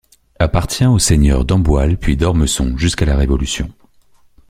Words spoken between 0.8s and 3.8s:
aux seigneurs d'Amboile puis d'Ormesson jusqu'à la Révolution.